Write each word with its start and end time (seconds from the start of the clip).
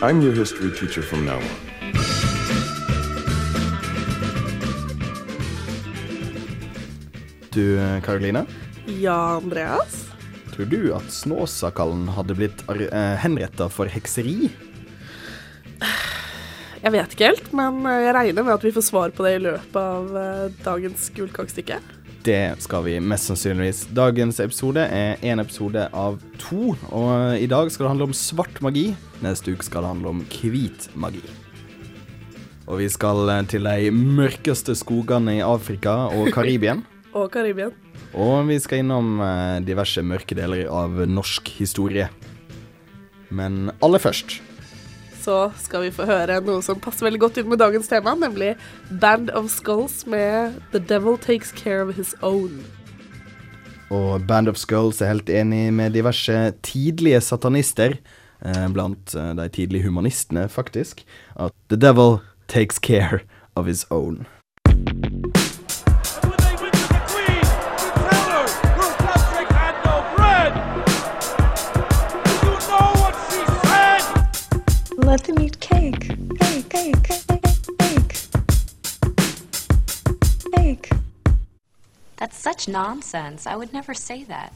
I'm 0.00 0.20
your 0.22 0.32
history 0.32 0.70
teacher 0.70 1.02
from 1.02 1.24
now 1.26 1.36
on. 1.38 2.58
Du, 7.50 7.78
Karoline, 8.04 8.46
Ja, 8.86 9.36
Andreas? 9.36 10.04
tror 10.54 10.64
du 10.66 10.92
at 10.94 11.06
Snåsakallen 11.14 12.08
hadde 12.16 12.34
blitt 12.34 12.64
uh, 12.66 13.14
henretta 13.22 13.68
for 13.70 13.86
hekseri? 13.90 14.48
Jeg 16.78 16.94
vet 16.94 17.14
ikke 17.14 17.28
helt, 17.32 17.48
men 17.58 17.80
eh, 17.90 18.04
jeg 18.06 18.14
regner 18.14 18.44
med 18.46 18.54
at 18.54 18.62
vi 18.62 18.70
får 18.74 18.84
svar 18.86 19.10
på 19.14 19.24
det 19.26 19.32
i 19.36 19.40
løpet 19.42 19.78
av 19.78 20.12
eh, 20.18 20.44
dagens 20.62 21.08
gullkakestykke. 21.16 21.78
Det 22.26 22.58
skal 22.58 22.82
vi 22.82 22.96
mest 23.00 23.30
sannsynligvis. 23.30 23.84
Dagens 23.94 24.40
episode 24.42 24.82
er 24.82 25.20
én 25.22 25.38
episode 25.38 25.84
av 25.94 26.16
to, 26.42 26.74
og 26.90 27.38
i 27.38 27.46
dag 27.46 27.70
skal 27.70 27.86
det 27.86 27.92
handle 27.92 28.08
om 28.10 28.16
svart 28.16 28.58
magi. 28.64 28.88
Neste 29.22 29.54
uke 29.54 29.66
skal 29.66 29.86
det 29.86 29.92
handle 29.92 30.10
om 30.16 30.24
hvit 30.26 30.88
magi. 30.98 31.22
Og 32.68 32.82
vi 32.82 32.88
skal 32.90 33.22
eh, 33.32 33.44
til 33.48 33.64
de 33.64 33.92
mørkeste 33.94 34.74
skogene 34.76 35.38
i 35.38 35.44
Afrika 35.46 36.08
og 36.10 36.32
Karibien. 36.36 36.82
Og 37.14 37.30
Karibien. 37.32 37.72
Og 38.18 38.50
vi 38.50 38.58
skal 38.60 38.82
innom 38.82 39.22
eh, 39.22 39.62
diverse 39.64 40.02
mørke 40.02 40.36
deler 40.36 40.66
av 40.68 40.98
norsk 41.08 41.54
historie. 41.60 42.10
Men 43.30 43.70
aller 43.84 44.02
først 44.02 44.40
Så 45.28 45.50
skal 45.60 45.82
vi 45.84 45.90
få 45.92 46.06
høre 46.08 46.38
noe 46.40 46.62
som 46.64 46.78
passer 46.80 47.04
veldig 47.04 47.18
godt 47.20 47.38
inn 47.42 47.50
med 47.50 47.60
dagens 47.60 47.90
tema, 47.90 48.14
nemlig 48.16 48.54
Band 48.88 49.28
of 49.36 49.50
Skulls 49.52 50.06
med 50.08 50.56
The 50.72 50.80
Devil 50.80 51.18
Takes 51.20 51.50
Care 51.52 51.82
of 51.84 51.98
His 51.98 52.14
Own. 52.24 52.62
Og 53.92 54.24
Band 54.24 54.48
of 54.48 54.56
Skulls 54.56 55.02
er 55.04 55.12
helt 55.12 55.28
enig 55.28 55.66
med 55.76 55.92
diverse 55.98 56.54
tidlige 56.64 57.20
satanister, 57.20 57.98
eh, 58.40 58.66
blant 58.72 59.12
eh, 59.12 59.34
de 59.36 59.48
tidlige 59.52 59.84
humanistene, 59.84 60.48
faktisk, 60.48 61.04
at 61.36 61.52
the 61.68 61.76
devil 61.76 62.22
takes 62.48 62.80
care 62.80 63.20
of 63.54 63.66
his 63.66 63.84
own. 63.90 64.24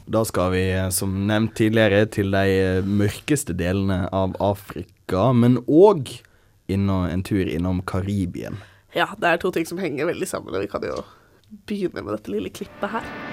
Da 0.07 0.23
skal 0.27 0.53
vi, 0.55 0.63
eh, 0.71 0.89
som 0.95 1.15
nevnt 1.27 1.55
tidligere, 1.59 2.05
til 2.13 2.31
de 2.33 2.53
eh, 2.59 2.85
mørkeste 2.87 3.55
delene 3.59 4.05
av 4.15 4.37
Afrika, 4.43 5.31
men 5.35 5.59
òg 5.67 6.15
en 6.73 7.23
tur 7.27 7.43
innom 7.43 7.83
Karibien. 7.85 8.55
Ja, 8.95 9.09
det 9.19 9.29
er 9.29 9.41
to 9.41 9.51
ting 9.53 9.67
som 9.67 9.81
henger 9.81 10.07
veldig 10.09 10.29
sammen, 10.29 10.55
og 10.55 10.63
vi 10.63 10.71
kan 10.71 10.85
jo 10.87 11.03
begynne 11.67 12.01
med 12.01 12.15
dette 12.15 12.33
lille 12.33 12.53
klippet 12.53 12.95
her. 12.95 13.32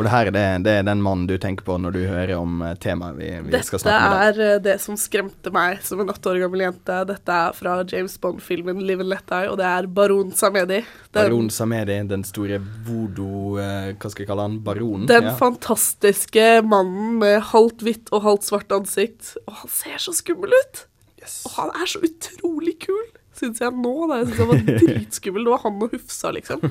For 0.00 0.08
det 0.08 0.12
her 0.14 0.28
er 0.30 0.32
det, 0.32 0.42
det 0.64 0.72
er 0.80 0.84
den 0.88 1.02
mannen 1.04 1.26
du 1.28 1.34
tenker 1.36 1.66
på 1.66 1.74
når 1.76 1.92
du 1.92 1.98
hører 2.08 2.30
om 2.38 2.62
eh, 2.64 2.70
temaet 2.80 3.18
vi, 3.18 3.26
vi 3.50 3.58
skal 3.68 3.82
snakke 3.82 3.98
om 4.00 4.14
i 4.14 4.14
dag. 4.14 4.22
er 4.30 4.38
eh, 4.46 4.60
det 4.64 4.76
som 4.80 4.96
skremte 4.96 5.52
meg 5.52 5.82
som 5.84 6.00
en 6.00 6.08
åtte 6.08 6.30
år 6.30 6.38
gammel 6.40 6.62
jente. 6.64 6.96
Dette 7.10 7.34
er 7.36 7.58
fra 7.58 7.74
James 7.84 8.14
Bond-filmen 8.22 8.80
'Live 8.80 9.04
and 9.04 9.12
Let 9.12 9.26
Die', 9.28 9.50
og 9.52 9.58
det 9.60 9.66
er 9.68 9.90
Baron 10.00 10.32
Samedi. 10.32 10.78
Den, 10.80 11.18
Baron 11.18 11.50
Samedi, 11.52 11.98
den 12.08 12.24
store 12.24 12.62
voodoo... 12.88 13.58
eh, 13.60 13.92
hva 13.92 14.08
skal 14.08 14.24
jeg 14.24 14.30
kalle 14.32 14.48
han? 14.48 14.56
Baronen? 14.64 15.04
den 15.10 15.28
ja. 15.28 15.36
fantastiske 15.36 16.48
mannen 16.64 17.18
med 17.20 17.36
halvt 17.52 17.84
hvitt 17.84 18.08
og 18.08 18.24
halvt 18.24 18.48
svart 18.48 18.72
ansikt. 18.72 19.34
Og 19.44 19.60
han 19.66 19.76
ser 19.82 20.00
så 20.00 20.16
skummel 20.16 20.56
ut! 20.62 20.86
Yes. 21.20 21.42
Og 21.44 21.58
han 21.58 21.76
er 21.76 21.92
så 21.92 22.00
utrolig 22.08 22.78
kul, 22.88 23.04
syns 23.38 23.60
jeg 23.62 23.74
nå. 23.76 23.94
Da. 24.10 24.20
Jeg 24.20 24.30
synes 24.30 24.40
han 24.42 24.50
var 24.50 24.62
dritskummel. 24.84 25.46
Det 25.46 25.54
var 25.54 25.64
han 25.64 25.82
og 25.86 25.96
Hufsa, 25.96 26.32
liksom. 26.36 26.64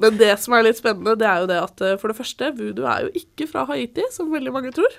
Men 0.00 0.18
det 0.20 0.32
som 0.42 0.56
er 0.56 0.66
litt 0.66 0.80
spennende, 0.80 1.16
det 1.20 1.28
er 1.28 1.44
jo 1.44 1.50
det 1.50 1.60
at 1.60 1.84
eh, 1.84 1.98
for 2.00 2.12
det 2.12 2.18
første, 2.20 2.52
voodoo 2.56 2.88
er 2.88 3.06
jo 3.06 3.12
ikke 3.22 3.48
fra 3.50 3.66
Haiti, 3.68 4.06
som 4.14 4.32
veldig 4.32 4.54
mange 4.54 4.72
tror. 4.76 4.98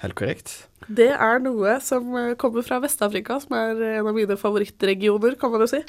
Helt 0.00 0.16
korrekt. 0.16 0.54
Det 0.88 1.10
er 1.12 1.42
noe 1.44 1.76
som 1.84 2.14
eh, 2.18 2.34
kommer 2.40 2.64
fra 2.66 2.80
Vest-Afrika, 2.82 3.38
som 3.42 3.56
er 3.58 3.82
en 4.00 4.10
av 4.10 4.16
mine 4.16 4.38
favorittregioner, 4.40 5.36
kan 5.40 5.52
man 5.52 5.66
jo 5.66 5.70
si. 5.74 5.82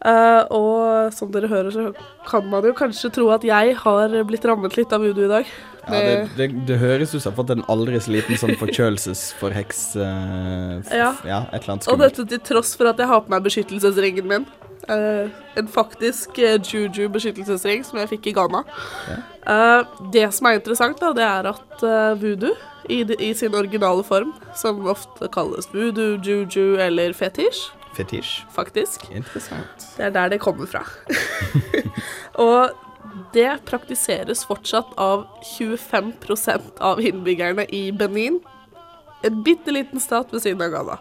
Eh, 0.00 0.42
og 0.56 1.12
som 1.12 1.28
dere 1.32 1.50
hører, 1.50 1.74
så 1.74 1.90
kan 2.28 2.46
man 2.48 2.64
jo 2.64 2.72
kanskje 2.76 3.10
tro 3.12 3.26
at 3.34 3.44
jeg 3.44 3.74
har 3.82 4.14
blitt 4.24 4.46
rammet 4.48 4.78
litt 4.78 4.92
av 4.96 5.04
voodoo 5.04 5.26
i 5.26 5.32
dag. 5.34 5.50
Ja, 5.90 6.00
det, 6.00 6.14
det, 6.38 6.46
det 6.68 6.78
høres 6.80 7.12
ut 7.12 7.20
som 7.20 7.32
har 7.32 7.38
fått 7.40 7.52
en 7.52 7.64
aldri 7.72 8.00
så 8.00 8.14
liten 8.14 8.38
sånn 8.40 8.56
forkjølelsesforheks... 8.60 9.82
Uh, 9.98 10.80
Ja. 10.94 11.12
ja, 11.26 11.42
et 11.50 11.62
eller 11.62 11.74
annet 11.74 11.88
Og 11.90 12.00
dette 12.00 12.24
til 12.30 12.40
tross 12.46 12.72
for 12.78 12.88
at 12.90 13.00
jeg 13.00 13.10
har 13.10 13.24
på 13.24 13.32
meg 13.32 13.44
beskyttelsesringen 13.44 14.28
min. 14.30 14.46
Uh, 14.88 15.28
en 15.60 15.68
faktisk 15.68 16.38
uh, 16.40 16.56
juju-beskyttelsesring 16.56 17.84
som 17.84 18.00
jeg 18.00 18.12
fikk 18.14 18.30
i 18.30 18.34
Ghana. 18.38 18.62
Eh, 19.50 19.96
det 20.14 20.26
som 20.36 20.46
er 20.48 20.58
interessant, 20.60 21.00
da, 21.00 21.10
det 21.16 21.24
er 21.26 21.48
at 21.50 21.84
voodoo 22.20 22.54
i, 22.92 23.02
i 23.02 23.32
sin 23.34 23.54
originale 23.56 24.04
form, 24.06 24.32
som 24.56 24.84
ofte 24.88 25.28
kalles 25.32 25.68
voodoo, 25.72 26.16
juju 26.24 26.78
eller 26.80 27.16
fetisj, 27.16 27.70
Fetisj. 27.96 28.44
faktisk, 28.54 29.08
Interessant. 29.10 29.88
det 29.96 30.04
er 30.06 30.14
der 30.14 30.28
det 30.34 30.40
kommer 30.40 30.66
fra. 30.66 30.84
Og 32.46 32.70
det 33.34 33.64
praktiseres 33.66 34.44
fortsatt 34.46 34.92
av 35.00 35.26
25% 35.58 36.78
av 36.80 37.00
innbyggerne 37.02 37.66
i 37.74 37.90
Benin. 37.92 38.40
En 39.26 39.42
bitte 39.44 39.72
liten 39.74 40.00
stat 40.00 40.32
ved 40.32 40.42
siden 40.44 40.62
av 40.62 40.70
Ghana. 40.74 40.98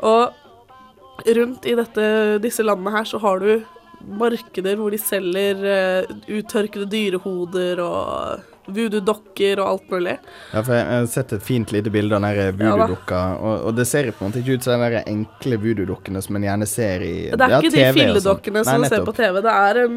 Og 0.00 1.30
rundt 1.36 1.66
i 1.68 1.76
dette, 1.78 2.06
disse 2.42 2.64
landene 2.64 2.94
her 2.94 3.08
så 3.08 3.20
har 3.22 3.42
du 3.42 3.52
markeder 4.00 4.78
hvor 4.80 4.92
de 4.92 4.98
selger 5.00 5.60
uh, 5.60 6.20
uttørkede 6.32 6.88
dyrehoder 6.90 7.82
og 7.84 8.46
voodoo-dokker 8.74 9.60
og 9.62 9.68
alt 9.68 9.92
mulig. 9.92 10.16
Ja, 10.52 10.62
for 10.62 10.74
jeg 10.76 10.86
har 10.88 11.08
sett 11.10 11.34
et 11.36 11.44
fint 11.44 11.72
lite 11.74 11.92
bilde 11.92 12.16
av 12.16 12.24
den 12.24 12.58
voodoo-dukka, 12.60 13.20
og, 13.38 13.66
og 13.68 13.76
det 13.78 13.86
ser 13.90 14.10
på 14.14 14.24
en 14.24 14.30
måte 14.30 14.42
ikke 14.42 14.58
ut 14.58 14.66
som 14.66 14.84
de 14.84 15.02
enkle 15.10 15.58
voodoo-dukkene 15.62 16.22
som 16.24 16.38
en 16.38 16.46
gjerne 16.48 16.68
ser 16.70 17.04
i 17.06 17.14
Det 17.30 17.46
er 17.46 17.54
ja, 17.56 17.60
ikke 17.60 17.72
TV 17.74 17.80
de 17.80 17.84
og 17.84 17.90
sånt. 17.90 18.00
filledokkene 18.00 18.64
som 18.64 18.80
man 18.80 18.92
ser 18.92 19.06
på. 19.06 19.16
TV. 19.20 19.40
Det 19.44 19.54
er 19.54 19.80
en, 19.84 19.96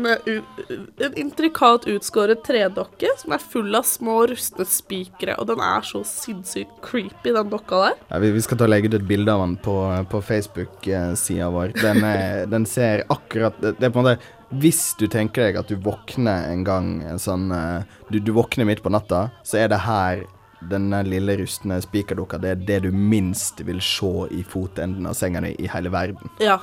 en 1.07 1.17
intrikat 1.23 1.87
utskåret 1.93 2.43
tredokke 2.45 3.13
som 3.21 3.35
er 3.35 3.43
full 3.53 3.79
av 3.79 3.87
små 3.87 4.19
rustne 4.31 4.67
spikere, 4.69 5.37
og 5.39 5.49
den 5.51 5.63
er 5.63 5.85
så 5.87 6.03
sinnssykt 6.07 6.79
creepy, 6.85 7.33
den 7.35 7.51
dokka 7.53 7.83
der. 7.87 7.97
Ja, 8.09 8.21
vi, 8.23 8.33
vi 8.35 8.43
skal 8.45 8.59
ta 8.59 8.67
og 8.67 8.73
legge 8.73 8.91
ut 8.91 8.99
et 8.99 9.07
bilde 9.09 9.33
av 9.33 9.45
den 9.45 9.57
på, 9.63 9.77
på 10.11 10.23
Facebook-sida 10.29 11.49
vår. 11.53 11.75
Den, 11.81 12.03
er, 12.07 12.45
den 12.51 12.67
ser 12.69 13.05
akkurat 13.13 13.57
det, 13.61 13.77
det 13.79 13.89
er 13.89 13.93
på 13.93 14.01
en 14.01 14.09
måte 14.09 14.42
Hvis 14.61 14.93
du 14.99 15.07
tenker 15.11 15.47
deg 15.47 15.57
at 15.59 15.71
du 15.71 15.77
våkner 15.81 16.49
en 16.51 16.63
gang 16.67 16.93
sånn 17.21 17.49
eh, 17.55 17.97
du, 18.11 18.19
du 18.21 18.33
våkner 18.35 18.67
midt 18.69 18.83
på 18.83 18.91
natta, 18.93 19.27
så 19.47 19.63
er 19.63 19.71
det 19.73 19.81
her 19.85 20.23
denne 20.69 21.01
lille 21.03 21.35
rustne 21.41 21.79
spikerdukka 21.83 22.37
det 22.39 22.51
er 22.53 22.61
det 22.67 22.77
du 22.85 22.91
minst 22.95 23.59
vil 23.67 23.81
se 23.83 24.27
i 24.31 24.43
fotenden 24.47 25.09
av 25.09 25.17
senga 25.19 25.41
di 25.43 25.53
i 25.59 25.69
hele 25.71 25.91
verden. 25.93 26.31
Ja. 26.43 26.61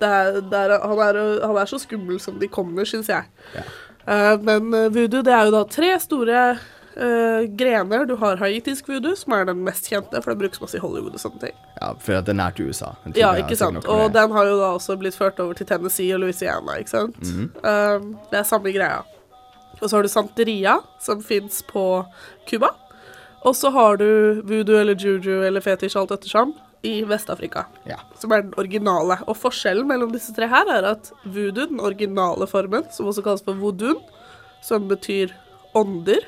Det 0.00 0.08
er, 0.08 0.36
det 0.40 0.56
er, 0.56 0.78
han, 0.80 1.00
er, 1.04 1.16
han 1.44 1.58
er 1.60 1.68
så 1.68 1.76
skummel 1.82 2.20
som 2.22 2.38
de 2.40 2.48
kommer, 2.48 2.86
syns 2.88 3.10
jeg. 3.12 3.26
Eh, 3.52 4.36
men 4.40 4.70
uh, 4.72 4.86
voodoo, 4.88 5.20
det 5.26 5.34
er 5.36 5.48
jo 5.48 5.52
da 5.52 5.64
tre 5.68 5.90
store 6.00 6.44
eh, 6.96 7.46
grener. 7.56 8.06
Du 8.06 8.16
har 8.16 8.36
haitisk 8.36 8.88
voodoo, 8.88 9.14
som 9.16 9.32
er 9.36 9.44
den 9.44 9.62
mest 9.64 9.88
kjente, 9.90 10.22
for 10.22 10.32
den 10.32 10.38
brukes 10.38 10.60
masse 10.60 10.76
i 10.76 10.80
Hollywood 10.82 11.14
og 11.14 11.20
sånne 11.22 11.40
ting. 11.40 11.56
Ja, 11.80 11.92
for 11.98 12.18
at 12.18 12.24
det 12.26 12.34
er 12.34 12.40
nært 12.40 12.60
USA. 12.60 12.94
Ja, 13.14 13.32
ikke 13.40 13.56
sant. 13.56 13.84
Og 13.86 13.98
med- 14.08 14.12
den 14.12 14.30
har 14.32 14.44
jo 14.46 14.58
da 14.58 14.72
også 14.76 14.98
blitt 14.98 15.14
ført 15.16 15.38
over 15.40 15.54
til 15.54 15.66
Tennessee 15.66 16.12
og 16.14 16.20
Louisiana, 16.20 16.78
ikke 16.78 16.90
sant. 16.90 17.16
um, 17.64 18.18
det 18.30 18.38
er 18.38 18.42
samme 18.44 18.72
greia. 18.72 19.02
Og 19.80 19.88
så 19.88 19.96
har 19.96 20.02
du 20.02 20.08
santeria, 20.08 20.78
som 21.00 21.22
fins 21.22 21.62
på 21.62 22.04
Cuba. 22.48 22.68
Og 23.42 23.54
så 23.56 23.70
har 23.72 23.96
du 23.96 24.42
voodoo 24.44 24.76
eller 24.76 24.94
juju 24.94 25.42
eller 25.46 25.60
fetisj, 25.60 25.96
alt 25.96 26.10
ettersom, 26.10 26.52
i 26.82 27.02
Vest-Afrika. 27.04 27.64
Ja. 27.86 27.96
Som 28.18 28.32
er 28.32 28.42
den 28.42 28.52
originale. 28.58 29.16
Og 29.26 29.36
forskjellen 29.36 29.86
mellom 29.88 30.12
disse 30.12 30.34
tre 30.36 30.46
her 30.48 30.68
er 30.68 30.84
at 30.92 31.10
voodoo, 31.24 31.66
den 31.66 31.80
originale 31.80 32.46
formen, 32.46 32.84
som 32.92 33.06
også 33.06 33.22
kalles 33.24 33.42
for 33.42 33.54
voodoo, 33.54 33.94
som 34.62 34.88
betyr 34.88 35.32
ånder 35.74 36.20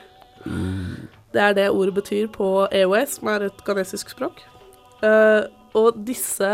Det 1.33 1.41
er 1.41 1.55
det 1.57 1.71
ordet 1.71 1.95
betyr 1.97 2.29
på 2.33 2.69
EOS, 2.73 3.19
som 3.19 3.31
er 3.33 3.49
et 3.49 3.65
ghanesisk 3.67 4.13
språk. 4.13 4.43
Uh, 5.03 5.49
og 5.75 5.97
disse 6.07 6.49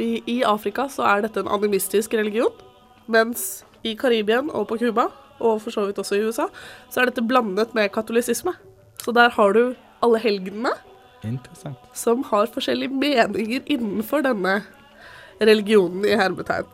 i, 0.00 0.22
I 0.26 0.40
Afrika 0.48 0.86
så 0.88 1.04
er 1.04 1.26
dette 1.26 1.42
en 1.42 1.50
animistisk 1.52 2.14
religion, 2.16 2.54
mens 3.10 3.64
i 3.84 3.94
Karibien 3.98 4.48
og 4.50 4.68
på 4.70 4.78
Cuba, 4.80 5.10
og 5.40 5.60
for 5.64 5.74
så 5.74 5.84
vidt 5.88 6.00
også 6.00 6.16
i 6.16 6.24
USA, 6.24 6.48
så 6.92 7.00
er 7.00 7.10
dette 7.10 7.24
blandet 7.24 7.74
med 7.76 7.92
katolisisme. 7.92 8.52
Så 9.00 9.12
der 9.16 9.32
har 9.36 9.52
du 9.56 9.74
alle 10.04 10.20
helgenene 10.20 10.72
som 11.92 12.22
har 12.24 12.48
forskjellige 12.52 12.92
meninger 12.96 13.64
innenfor 13.68 14.24
denne 14.24 14.62
religionen 15.40 16.04
i 16.04 16.16
hermetegn. 16.16 16.68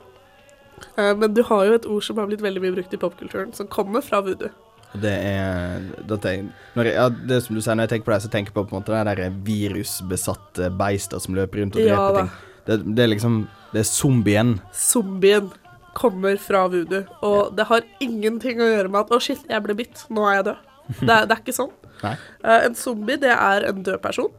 Eh, 0.99 1.17
men 1.17 1.35
du 1.35 1.43
har 1.43 1.65
jo 1.67 1.75
et 1.79 1.87
ord 1.87 2.03
som 2.03 2.19
har 2.19 2.29
blitt 2.31 2.44
veldig 2.44 2.62
mye 2.62 2.77
brukt 2.77 2.94
i 2.94 3.00
popkulturen, 3.00 3.53
som 3.53 3.67
kommer 3.71 4.05
fra 4.05 4.21
voodoo. 4.21 4.53
Det 4.94 5.12
er 5.12 5.83
det, 6.09 6.19
jeg, 6.25 6.47
jeg, 6.79 6.93
ja, 6.94 7.09
det 7.11 7.43
som 7.44 7.56
du 7.56 7.61
sier, 7.61 7.77
når 7.77 7.87
jeg 7.87 7.97
tenker 7.97 8.06
på 8.06 8.15
det, 8.15 8.23
så 8.25 8.31
tenker 8.33 8.53
jeg 8.53 8.56
på, 8.56 8.65
på 8.71 8.77
en 8.77 8.81
måte 8.81 8.97
det 8.97 9.17
der 9.19 9.38
virusbesatte 9.44 10.71
beister 10.79 11.21
som 11.21 11.37
løper 11.37 11.62
rundt 11.62 11.77
og 11.77 11.83
dreper 11.83 11.97
Ja 11.97 12.23
ting. 12.23 12.31
Det, 12.67 12.81
det 12.97 13.05
er 13.05 13.11
liksom 13.12 13.35
Det 13.73 13.83
er 13.83 13.87
zombien. 13.87 14.56
Zombien 14.75 15.50
kommer 15.97 16.37
fra 16.41 16.67
voodoo, 16.69 17.05
og 17.25 17.53
det 17.56 17.67
har 17.71 17.85
ingenting 18.05 18.61
å 18.61 18.69
gjøre 18.69 18.91
med 18.93 19.00
at 19.00 19.12
'å, 19.12 19.21
shit, 19.21 19.44
jeg 19.49 19.62
ble 19.65 19.77
bitt, 19.79 20.05
nå 20.12 20.27
er 20.29 20.35
jeg 20.38 20.49
død'. 20.50 20.65
Det, 21.00 21.15
det 21.29 21.35
er 21.35 21.41
ikke 21.41 21.56
sånn. 21.56 21.73
Eh, 22.05 22.67
en 22.67 22.75
zombie, 22.79 23.17
det 23.19 23.32
er 23.32 23.65
en 23.67 23.82
død 23.82 23.99
person 24.05 24.31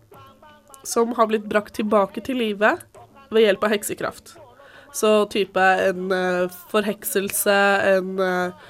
som 0.88 1.12
har 1.18 1.28
blitt 1.28 1.48
brakt 1.50 1.76
tilbake 1.76 2.22
til 2.24 2.40
live 2.40 2.78
ved 3.34 3.44
hjelp 3.44 3.66
av 3.68 3.74
heksekraft. 3.76 4.38
Så 4.96 5.26
type 5.34 5.60
en 5.60 6.14
uh, 6.14 6.54
forhekselse, 6.72 7.58
en 7.92 8.22
eh, 8.24 8.70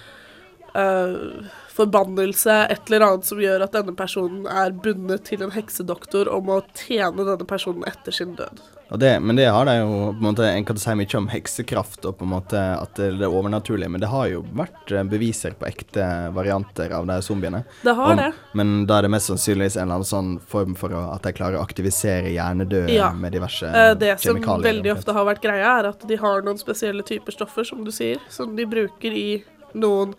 eh, 0.78 1.50
forbannelse, 1.78 2.56
et 2.74 2.90
eller 2.90 3.06
annet 3.06 3.26
som 3.28 3.40
gjør 3.42 3.64
at 3.68 3.76
denne 3.76 3.94
personen 3.98 4.48
er 4.50 4.72
bundet 4.74 5.28
til 5.30 5.44
en 5.46 5.52
heksedoktor 5.54 6.30
og 6.34 6.48
må 6.48 6.62
tjene 6.78 7.26
denne 7.28 7.46
personen 7.50 7.86
etter 7.90 8.16
sin 8.16 8.34
død. 8.40 8.64
Det, 8.98 9.18
men 9.20 9.36
det 9.36 9.50
har 9.52 9.66
det 9.68 9.74
jo 9.82 9.88
på 10.16 10.22
en 10.22 10.26
måte 10.30 10.46
En 10.48 10.64
kan 10.64 10.78
si 10.80 10.94
mye 10.96 11.18
om 11.20 11.26
heksekraft 11.28 12.06
og 12.08 12.14
på 12.22 12.24
en 12.24 12.30
måte 12.32 12.56
at 12.80 12.96
det 12.96 13.10
er 13.20 13.28
overnaturlig, 13.28 13.90
men 13.92 14.00
det 14.00 14.08
har 14.08 14.30
jo 14.32 14.40
vært 14.56 14.94
eh, 14.96 15.04
beviser 15.12 15.58
på 15.60 15.68
ekte 15.68 16.06
varianter 16.34 16.94
av 16.96 17.06
de 17.10 17.18
zombiene. 17.26 17.66
Det 17.84 17.94
har 18.00 18.14
Og- 18.14 18.18
det. 18.22 18.30
Men 18.56 18.86
da 18.88 18.98
er 18.98 19.02
det 19.02 19.12
mest 19.12 19.28
sannsynligvis 19.28 19.76
en 19.76 19.84
eller 19.90 20.00
annen 20.00 20.08
sånn 20.14 20.32
form 20.40 20.74
for 20.80 20.96
å, 20.96 21.04
at 21.18 21.22
de 21.28 21.34
klarer 21.36 21.60
å 21.60 21.66
aktivisere 21.68 22.32
hjernedøde 22.32 22.96
Ja. 22.96 23.12
med 23.12 23.34
diverse 23.36 23.68
Eh, 23.68 23.94
Det 23.94 24.20
som 24.22 24.40
veldig 24.40 24.96
ofte 24.96 25.14
har 25.14 25.26
vært 25.26 25.42
greia, 25.44 25.80
er 25.82 25.90
at 25.90 26.08
de 26.08 26.16
har 26.16 26.42
noen 26.42 26.58
spesielle 26.58 27.04
typer 27.04 27.34
stoffer, 27.36 27.66
som 27.66 27.84
du 27.84 27.92
sier, 27.92 28.18
som 28.30 28.56
de 28.56 28.66
bruker 28.66 29.12
i 29.12 29.44
noen 29.76 30.16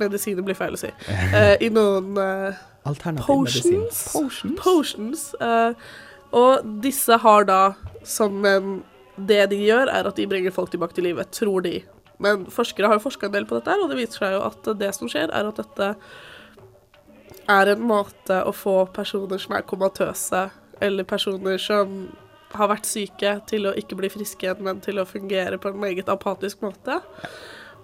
Medisiner 0.00 0.44
blir 0.46 0.58
feil 0.58 0.76
å 0.76 0.80
si. 0.80 0.92
Uh, 1.10 1.56
I 1.66 1.70
noen 1.72 2.14
uh, 2.18 2.60
Alternativ 2.88 3.26
potions. 3.26 4.04
Potions. 4.12 4.60
Potions. 4.60 5.26
uh, 5.42 5.74
og 6.36 6.66
disse 6.84 7.16
har 7.18 7.46
da 7.48 7.62
som 8.06 8.44
en 8.46 8.80
Det 9.20 9.50
de 9.50 9.56
gjør, 9.66 9.90
er 9.92 10.06
at 10.08 10.16
de 10.16 10.24
bringer 10.24 10.52
folk 10.54 10.70
tilbake 10.72 10.94
til 10.96 11.04
livet, 11.04 11.28
tror 11.34 11.60
de. 11.60 11.82
Men 12.24 12.46
forskere 12.48 12.88
har 12.88 12.96
jo 12.96 13.02
forska 13.04 13.26
en 13.26 13.34
del 13.34 13.44
på 13.44 13.58
dette, 13.58 13.74
og 13.76 13.90
det 13.90 13.98
viser 13.98 14.22
seg 14.22 14.32
jo 14.32 14.38
at 14.46 14.70
det 14.80 14.88
som 14.96 15.10
skjer, 15.12 15.28
er 15.28 15.48
at 15.48 15.60
dette 15.60 15.88
er 17.50 17.72
en 17.72 17.82
måte 17.84 18.38
å 18.46 18.54
få 18.56 18.86
personer 18.94 19.42
som 19.42 19.58
er 19.58 19.66
komatøse, 19.68 20.46
eller 20.80 21.04
personer 21.04 21.60
som 21.60 22.08
har 22.56 22.70
vært 22.72 22.88
syke, 22.88 23.34
til 23.50 23.68
å 23.68 23.74
ikke 23.78 23.98
bli 23.98 24.10
friske 24.12 24.46
igjen, 24.46 24.62
men 24.66 24.80
til 24.84 25.02
å 25.02 25.08
fungere 25.08 25.60
på 25.60 25.72
en 25.72 25.80
meget 25.80 26.08
apatisk 26.12 26.64
måte. 26.64 27.00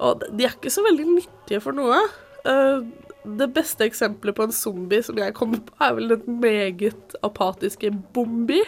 Og 0.00 0.24
de 0.32 0.44
er 0.46 0.54
ikke 0.56 0.72
så 0.72 0.84
veldig 0.86 1.06
nyttige 1.16 1.60
for 1.64 1.76
noe. 1.76 1.98
Eh, 2.46 2.80
det 3.26 3.48
beste 3.56 3.86
eksempelet 3.88 4.36
på 4.38 4.44
en 4.46 4.52
zombie 4.54 5.02
som 5.02 5.16
jeg 5.18 5.34
kommer 5.34 5.58
på, 5.66 5.74
er 5.82 5.94
vel 5.98 6.12
den 6.14 6.40
meget 6.42 7.16
apatiske 7.26 7.90
Bombi. 8.14 8.60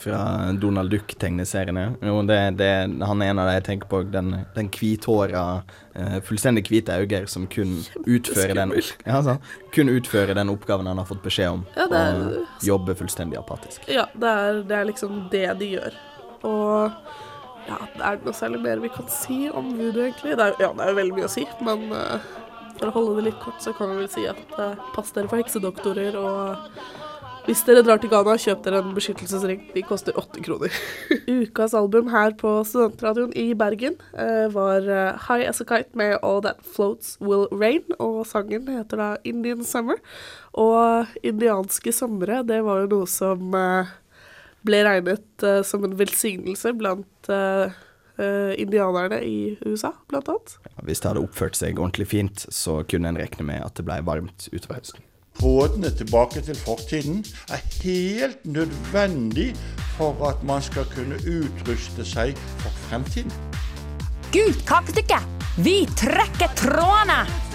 Fra 0.00 0.48
Donald 0.56 0.88
Duck-tegneseriene. 0.90 1.82
Jo, 2.00 2.22
det, 2.24 2.38
det, 2.56 2.68
han 3.04 3.20
er 3.22 3.30
en 3.34 3.38
av 3.42 3.50
de 3.50 3.56
jeg 3.58 3.64
tenker 3.66 3.90
på. 3.90 3.98
Den, 4.08 4.30
den 4.56 4.70
hvithåra, 4.72 5.42
eh, 5.92 6.16
fullstendig 6.24 6.62
hvite 6.70 6.96
øyne 7.02 7.26
som 7.28 7.44
kun 7.52 7.74
utfører 8.08 8.56
den 8.62 8.72
ja, 9.04 9.20
så, 9.26 9.36
Kun 9.76 9.92
utfører 9.92 10.32
den 10.40 10.48
oppgaven 10.54 10.88
han 10.88 10.96
har 11.02 11.04
fått 11.10 11.20
beskjed 11.26 11.52
om. 11.58 11.66
Ja, 11.76 11.84
det 11.92 12.00
er- 12.00 12.22
Og 12.40 12.64
jobber 12.70 12.96
fullstendig 12.96 13.36
apatisk. 13.38 13.84
Ja, 13.92 14.06
det 14.16 14.32
er, 14.40 14.62
det 14.64 14.78
er 14.78 14.88
liksom 14.88 15.28
det 15.30 15.44
de 15.60 15.68
gjør. 15.76 16.00
Og 16.48 16.96
ja, 17.70 17.78
er 18.02 18.18
det 18.18 18.26
noe 18.26 18.36
særlig 18.36 18.62
mer 18.64 18.82
vi 18.82 18.90
kan 18.92 19.10
si 19.12 19.44
om 19.48 19.72
voodoo, 19.76 20.06
egentlig? 20.08 20.36
Det 20.38 20.46
er, 20.46 20.56
ja, 20.58 20.70
det 20.74 20.84
er 20.86 20.92
jo 20.92 21.00
veldig 21.00 21.18
mye 21.18 21.28
å 21.28 21.34
si, 21.34 21.44
men 21.66 21.84
uh, 21.94 22.32
for 22.80 22.90
å 22.90 22.94
holde 22.96 23.18
det 23.18 23.28
litt 23.28 23.42
kort, 23.42 23.60
så 23.62 23.74
kan 23.76 23.92
vi 23.92 24.00
vel 24.02 24.10
si 24.10 24.26
at 24.30 24.56
uh, 24.58 24.74
pass 24.96 25.14
dere 25.14 25.30
for 25.30 25.42
heksedoktorer, 25.42 26.18
og 26.18 27.46
hvis 27.46 27.62
dere 27.66 27.82
drar 27.86 28.00
til 28.02 28.10
Ghana, 28.12 28.34
kjøp 28.38 28.60
dere 28.66 28.82
en 28.82 28.90
beskyttelsesring. 28.94 29.62
De 29.72 29.82
koster 29.86 30.18
åtte 30.20 30.42
kroner. 30.44 30.74
Ukas 31.40 31.72
album 31.74 32.10
her 32.12 32.34
på 32.38 32.52
Studentradioen 32.68 33.32
i 33.38 33.46
Bergen 33.58 33.96
uh, 34.12 34.50
var 34.52 34.84
High 35.28 35.48
As 35.48 35.62
A 35.62 35.66
Kite 35.70 35.96
med 35.98 36.18
All 36.26 36.42
That 36.44 36.60
Floats 36.66 37.16
Will 37.22 37.46
Rain, 37.54 37.86
og 37.98 38.22
sangen 38.28 38.68
heter 38.68 39.00
da 39.00 39.08
Indian 39.24 39.64
Summer. 39.66 40.02
Og 40.58 41.10
indianske 41.26 41.94
somre, 41.94 42.42
det 42.46 42.60
var 42.66 42.82
jo 42.82 42.90
noe 42.90 43.08
som 43.10 43.54
eh, 43.54 43.90
ble 44.66 44.82
regnet 44.86 45.46
uh, 45.46 45.60
som 45.66 45.84
en 45.86 45.96
velsignelse 45.98 46.74
blant 46.78 47.30
uh, 47.32 47.70
indianerne 48.60 49.22
i 49.24 49.54
USA, 49.64 49.94
blant 50.10 50.28
annet. 50.28 50.58
Hvis 50.84 51.00
det 51.00 51.08
hadde 51.08 51.22
oppført 51.24 51.56
seg 51.56 51.78
ordentlig 51.80 52.10
fint, 52.10 52.42
så 52.52 52.82
kunne 52.84 53.08
en 53.08 53.20
regne 53.20 53.46
med 53.48 53.64
at 53.64 53.78
det 53.80 53.86
ble 53.86 53.96
varmt 54.04 54.50
utover 54.52 54.82
høsten. 54.82 55.06
Trådene 55.40 55.88
tilbake 55.96 56.42
til 56.44 56.58
fortiden 56.58 57.22
er 57.48 57.62
helt 57.80 58.44
nødvendig 58.44 59.54
for 59.96 60.28
at 60.28 60.42
man 60.44 60.60
skal 60.62 60.84
kunne 60.92 61.16
utruste 61.24 62.04
seg 62.04 62.36
for 62.60 62.82
fremtiden. 62.90 63.32
Gud, 64.34 64.60
kakestykke! 64.68 65.22
Vi 65.64 65.86
trekker 65.96 66.52
trådene! 66.60 67.49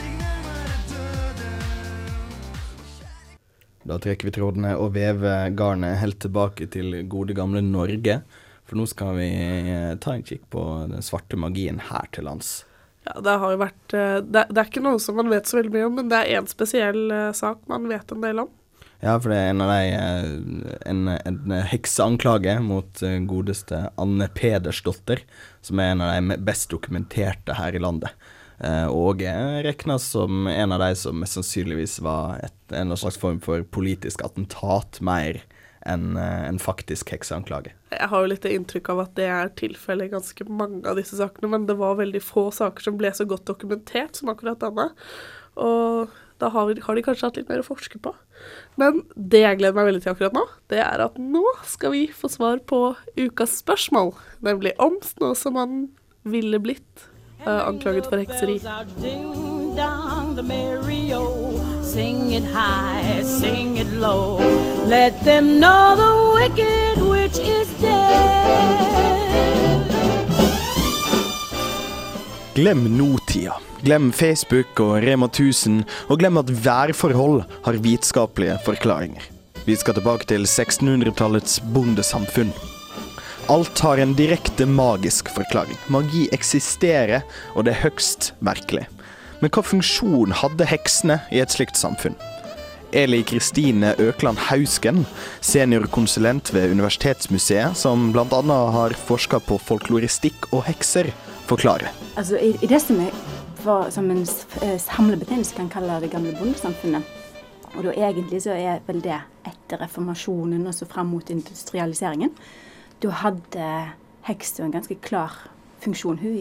Da 3.86 4.00
trekker 4.02 4.32
vi 4.32 4.34
trådene 4.34 4.74
og 4.82 4.96
vever 4.96 5.52
garnet 5.54 6.00
helt 6.02 6.18
tilbake 6.24 6.66
til 6.74 7.04
gode 7.10 7.36
gamle 7.38 7.62
Norge. 7.62 8.20
For 8.66 8.80
nå 8.80 8.88
skal 8.90 9.20
vi 9.20 9.30
eh, 9.30 9.92
ta 10.02 10.16
en 10.16 10.26
kikk 10.26 10.48
på 10.54 10.62
den 10.90 11.06
svarte 11.06 11.38
magien 11.38 11.78
her 11.92 12.10
til 12.16 12.26
lands. 12.26 12.64
Ja, 13.06 13.20
det 13.22 13.36
har 13.44 13.54
jo 13.54 13.62
vært 13.62 13.94
eh, 13.94 14.22
det, 14.26 14.48
det 14.50 14.62
er 14.62 14.72
ikke 14.72 14.82
noe 14.82 15.02
som 15.02 15.20
man 15.20 15.30
vet 15.30 15.46
så 15.46 15.60
veldig 15.60 15.74
mye 15.76 15.90
om, 15.90 16.00
men 16.00 16.10
det 16.10 16.22
er 16.22 16.40
én 16.40 16.50
spesiell 16.50 17.04
eh, 17.14 17.34
sak 17.38 17.62
man 17.70 17.86
vet 17.92 18.16
en 18.16 18.26
del 18.26 18.42
om. 18.48 18.50
Ja, 19.04 19.20
for 19.20 19.30
det 19.30 19.38
er 19.38 19.52
en 19.52 19.62
av 19.62 19.70
de 19.70 20.72
En, 20.90 21.02
en 21.12 21.54
hekseanklage 21.70 22.56
mot 22.64 23.02
godeste 23.30 23.84
Anne 24.02 24.30
Pedersdotter, 24.34 25.22
som 25.62 25.82
er 25.84 25.92
en 25.92 26.02
av 26.02 26.16
de 26.16 26.38
best 26.48 26.72
dokumenterte 26.72 27.58
her 27.60 27.76
i 27.76 27.82
landet. 27.84 28.16
Eh, 28.64 28.88
og 28.88 29.24
regnes 29.66 30.06
som 30.14 30.48
en 30.48 30.76
av 30.76 30.84
de 30.84 30.94
som 31.00 31.18
mest 31.20 31.36
sannsynligvis 31.36 32.00
var 32.06 32.40
et, 32.46 32.58
en 32.72 32.96
slags 32.96 33.20
form 33.20 33.42
for 33.44 33.66
politisk 33.76 34.24
attentat 34.24 35.02
mer 35.04 35.42
enn 35.86 36.16
eh, 36.18 36.44
en 36.48 36.60
faktisk 36.62 37.12
hekseanklage. 37.14 37.76
Jeg 37.94 38.12
har 38.12 38.24
jo 38.24 38.32
litt 38.32 38.46
inntrykk 38.50 38.92
av 38.94 39.06
at 39.06 39.16
det 39.20 39.30
er 39.30 39.54
tilfellet 39.60 40.10
i 40.10 40.16
ganske 40.16 40.48
mange 40.50 40.84
av 40.90 41.00
disse 41.00 41.18
sakene, 41.20 41.52
men 41.52 41.68
det 41.70 41.78
var 41.80 42.00
veldig 42.00 42.22
få 42.24 42.50
saker 42.56 42.88
som 42.88 43.00
ble 43.00 43.12
så 43.16 43.28
godt 43.30 43.48
dokumentert 43.50 44.18
som 44.18 44.32
akkurat 44.34 44.64
denne. 44.64 44.90
Og 45.62 46.14
da 46.42 46.50
har, 46.52 46.72
har 46.84 46.98
de 46.98 47.04
kanskje 47.06 47.30
hatt 47.30 47.38
litt 47.40 47.52
mer 47.52 47.62
å 47.62 47.68
forske 47.68 48.00
på. 48.04 48.12
Men 48.82 49.04
det 49.16 49.46
jeg 49.46 49.60
gleder 49.62 49.78
meg 49.78 49.88
veldig 49.92 50.04
til 50.04 50.12
akkurat 50.12 50.36
nå, 50.36 50.44
det 50.74 50.82
er 50.84 51.06
at 51.06 51.20
nå 51.22 51.44
skal 51.70 51.94
vi 51.96 52.08
få 52.12 52.32
svar 52.32 52.60
på 52.68 52.82
ukas 53.16 53.60
spørsmål. 53.62 54.12
Nemlig 54.44 54.76
om 54.84 54.98
man 55.56 55.86
ville 56.28 56.60
blitt 56.60 57.06
anklaget 57.46 58.06
for 58.10 58.18
hekseri. 58.18 58.60
Ding 59.02 59.76
dong, 59.78 60.36
the 60.36 60.44
merry 60.44 61.14
o. 61.14 61.60
Sing 61.84 62.34
it 62.34 62.44
high, 62.44 63.24
sing 63.24 63.78
it 63.78 63.88
low. 63.94 64.40
Let 64.88 65.14
them 65.24 65.60
know 65.60 65.96
the 65.96 66.14
wicked 66.38 67.02
witch 67.02 67.40
is 67.40 67.70
dead. 67.82 69.06
Glem 72.56 72.78
nåtida. 72.78 73.54
Glem 73.84 74.12
Facebook 74.14 74.80
og 74.80 74.96
Rema 75.04 75.26
1000, 75.26 75.84
og 76.10 76.20
glem 76.20 76.38
at 76.38 76.66
værforhold 76.66 77.44
har 77.66 77.74
vitenskapelige 77.74 78.58
forklaringer. 78.66 79.22
Vi 79.66 79.76
skal 79.76 79.94
tilbake 79.94 80.26
til 80.26 80.46
1600-tallets 80.46 81.64
bondesamfunn. 81.74 82.75
Alt 83.48 83.80
har 83.80 83.98
en 83.98 84.16
direkte 84.18 84.66
magisk 84.66 85.28
forklaring. 85.30 85.78
Magi 85.94 86.24
eksisterer, 86.34 87.22
og 87.54 87.68
det 87.68 87.76
er 87.76 87.84
høgst 87.84 88.32
merkelig. 88.42 88.88
Men 89.38 89.52
hva 89.54 89.62
funksjon 89.62 90.34
hadde 90.34 90.66
heksene 90.66 91.20
i 91.30 91.44
et 91.44 91.54
slikt 91.54 91.78
samfunn? 91.78 92.18
Eli 92.98 93.20
Kristine 93.30 93.94
Økland 94.02 94.42
Hausken, 94.48 95.04
seniorkonsulent 95.46 96.50
ved 96.58 96.74
Universitetsmuseet, 96.74 97.78
som 97.78 98.10
bl.a. 98.18 98.42
har 98.80 98.98
forska 98.98 99.44
på 99.46 99.60
folkloristikk 99.62 100.50
og 100.50 100.66
hekser, 100.66 101.14
forklarer. 101.46 101.94
Altså, 102.18 102.42
i, 102.42 102.56
i 102.66 102.74
det 102.74 102.82
som 102.82 102.98
hva 103.62 103.80
som 103.94 104.10
en 104.10 104.26
eh, 104.26 104.78
samlebetegnelse 104.82 105.54
kan 105.54 105.70
kalle 105.70 106.02
det 106.02 106.16
gamle 106.18 106.34
bondesamfunnet. 106.42 107.06
Og 107.76 107.84
da 107.86 107.94
egentlig 107.94 108.42
så 108.42 108.58
er 108.58 108.82
vel 108.90 109.06
det 109.06 109.22
etter 109.46 109.86
reformasjonen 109.86 110.66
og 110.66 110.74
så 110.74 110.90
fram 110.90 111.14
mot 111.14 111.30
industrialiseringen. 111.30 112.34
Da 113.04 113.12
hadde 113.24 113.72
heksa 114.26 114.66
en 114.66 114.74
ganske 114.74 114.98
klar 115.06 115.34
funksjon 115.84 116.22
hun, 116.22 116.40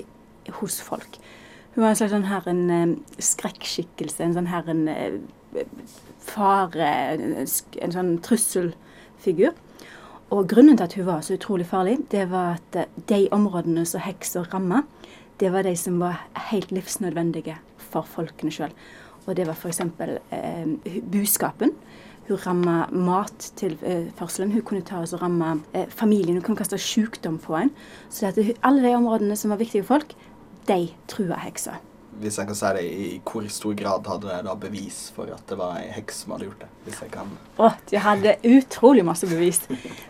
hos 0.61 0.81
folk. 0.85 1.19
Hun 1.75 1.83
var 1.83 1.93
en 1.93 1.99
slags 1.99 2.15
sånn 2.15 2.29
her 2.31 2.47
en 2.49 2.95
skrekkskikkelse, 3.19 4.23
en 4.23 4.37
sånn 4.37 4.51
her 4.53 4.69
en 4.71 4.87
eh, 4.89 5.19
fare, 6.23 6.91
en 7.19 7.95
sånn 7.95 8.17
trusselfigur. 8.25 9.57
Og 10.35 10.49
grunnen 10.51 10.79
til 10.79 10.87
at 10.87 10.97
hun 10.99 11.09
var 11.09 11.25
så 11.27 11.37
utrolig 11.37 11.67
farlig, 11.69 11.99
det 12.15 12.29
var 12.31 12.61
at 12.61 12.79
eh, 12.79 13.01
de 13.11 13.25
områdene 13.35 13.85
som 13.89 14.05
heksa 14.05 14.45
ramma, 14.53 14.85
det 15.43 15.51
var 15.53 15.67
de 15.67 15.75
som 15.79 15.99
var 16.03 16.23
helt 16.53 16.71
livsnødvendige 16.75 17.59
for 17.91 18.07
folkene 18.07 18.55
sjøl. 18.55 18.73
Og 19.25 19.35
det 19.37 19.49
var 19.49 19.59
f.eks. 19.59 19.83
Eh, 20.31 21.01
buskapen. 21.11 21.75
Hun 22.29 22.41
ramma 22.41 22.77
mattilførselen. 22.91 24.53
Hun 24.55 24.65
kunne 24.65 24.85
ta 24.87 25.03
oss 25.05 25.13
og 25.17 25.23
ramme 25.25 25.59
eh, 25.77 25.89
familien. 25.93 26.39
Hun 26.39 26.47
kunne 26.47 26.61
kaste 26.61 26.79
sykdom 26.81 27.39
på 27.43 27.57
en. 27.59 27.73
Så 28.09 28.31
alle 28.63 28.85
de 28.85 28.95
områdene 28.97 29.37
som 29.37 29.53
var 29.53 29.61
viktige 29.61 29.85
for 29.85 29.99
folk, 29.99 30.15
de 30.69 30.87
trua 31.11 31.37
heksa. 31.45 31.77
Hvis 32.23 32.39
jeg 32.39 32.47
kan 32.47 32.57
si 32.57 32.71
det, 32.77 32.83
i 32.85 33.07
hvor 33.27 33.47
stor 33.51 33.75
grad 33.75 34.07
hadde 34.07 34.31
de 34.31 34.47
da 34.47 34.55
bevis 34.55 35.09
for 35.17 35.31
at 35.35 35.43
det 35.51 35.59
var 35.59 35.81
ei 35.81 35.89
heks 35.97 36.23
som 36.23 36.35
hadde 36.35 36.47
gjort 36.47 36.63
det? 36.63 36.69
Hvis 36.87 37.01
jeg 37.03 37.11
kan 37.15 37.33
Å, 37.59 37.71
de 37.91 38.03
hadde 38.05 38.37
utrolig 38.55 39.05
masse 39.07 39.29
bevis. 39.29 39.65